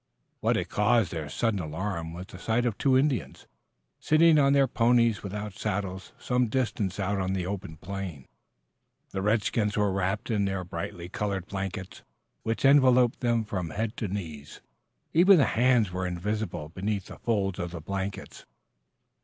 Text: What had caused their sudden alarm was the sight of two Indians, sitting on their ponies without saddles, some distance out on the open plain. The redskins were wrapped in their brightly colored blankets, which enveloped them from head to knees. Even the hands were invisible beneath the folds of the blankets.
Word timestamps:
What 0.39 0.55
had 0.55 0.67
caused 0.67 1.11
their 1.11 1.29
sudden 1.29 1.59
alarm 1.59 2.11
was 2.11 2.25
the 2.25 2.39
sight 2.39 2.65
of 2.65 2.75
two 2.79 2.97
Indians, 2.97 3.45
sitting 3.99 4.39
on 4.39 4.53
their 4.53 4.67
ponies 4.67 5.21
without 5.21 5.53
saddles, 5.53 6.11
some 6.17 6.47
distance 6.47 6.99
out 6.99 7.19
on 7.19 7.33
the 7.33 7.45
open 7.45 7.77
plain. 7.77 8.27
The 9.11 9.21
redskins 9.21 9.77
were 9.77 9.91
wrapped 9.91 10.31
in 10.31 10.45
their 10.45 10.63
brightly 10.63 11.07
colored 11.07 11.45
blankets, 11.45 12.01
which 12.41 12.65
enveloped 12.65 13.19
them 13.19 13.43
from 13.43 13.69
head 13.69 13.95
to 13.97 14.07
knees. 14.07 14.59
Even 15.13 15.37
the 15.37 15.45
hands 15.45 15.91
were 15.91 16.07
invisible 16.07 16.69
beneath 16.69 17.05
the 17.05 17.19
folds 17.19 17.59
of 17.59 17.69
the 17.69 17.79
blankets. 17.81 18.47